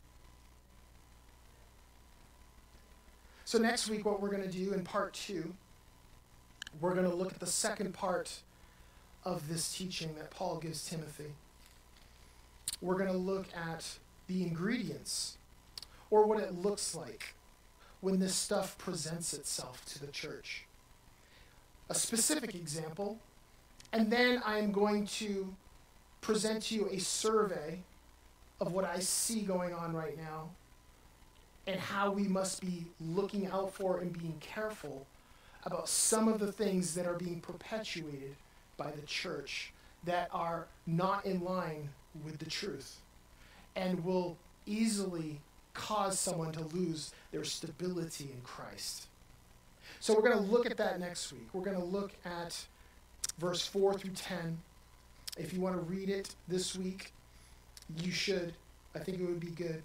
[3.45, 5.53] So, next week, what we're going to do in part two,
[6.79, 8.39] we're going to look at the second part
[9.25, 11.33] of this teaching that Paul gives Timothy.
[12.83, 15.37] We're going to look at the ingredients
[16.09, 17.33] or what it looks like
[18.01, 20.65] when this stuff presents itself to the church.
[21.89, 23.19] A specific example,
[23.93, 25.55] and then I'm going to
[26.19, 27.79] present to you a survey
[28.59, 30.49] of what I see going on right now
[31.65, 35.07] and how we must be looking out for and being careful
[35.63, 38.35] about some of the things that are being perpetuated
[38.75, 39.71] by the church
[40.03, 41.87] that are not in line
[42.23, 42.99] with the truth
[43.75, 45.39] and will easily
[45.73, 49.07] cause someone to lose their stability in Christ.
[49.99, 51.47] So we're going to look at that next week.
[51.53, 52.65] We're going to look at
[53.39, 54.57] verse 4 through 10.
[55.37, 57.11] If you want to read it this week,
[57.97, 58.53] you should.
[58.95, 59.81] I think it would be good.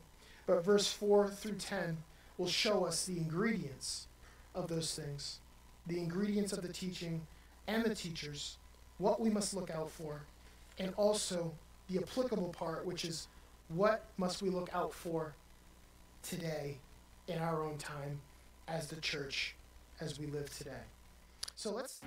[0.47, 1.97] But verse 4 through 10
[2.37, 4.07] will show us the ingredients
[4.55, 5.39] of those things,
[5.87, 7.26] the ingredients of the teaching
[7.66, 8.57] and the teachers,
[8.99, 10.22] what we must look out for,
[10.79, 11.53] and also
[11.89, 13.28] the applicable part, which is
[13.68, 15.34] what must we look out for
[16.22, 16.78] today
[17.26, 18.20] in our own time
[18.66, 19.55] as the church
[20.01, 20.84] as we live today.
[21.57, 22.01] So let's.